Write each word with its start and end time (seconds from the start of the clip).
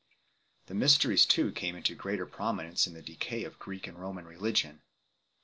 The 0.65 0.73
Mys 0.73 0.97
teries 0.97 1.27
too 1.27 1.51
came 1.51 1.75
into 1.75 1.93
greater 1.93 2.25
prominence 2.25 2.87
in 2.87 2.95
the 2.95 3.03
decay 3.03 3.43
of 3.43 3.59
Greek 3.59 3.85
and 3.85 3.99
Roman 3.99 4.25
religion. 4.25 4.81